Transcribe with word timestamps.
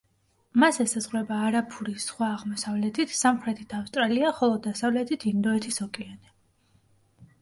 მას 0.61 0.77
ესაზღვრება 0.83 1.35
არაფურის 1.49 2.07
ზღვა 2.07 2.29
აღმოსავლეთით, 2.37 3.13
სამხრეთით 3.19 3.77
ავსტრალია, 3.83 4.33
ხოლო 4.41 4.57
დასავლეთით 4.67 5.27
ინდოეთის 5.33 5.83
ოკეანე. 5.87 6.35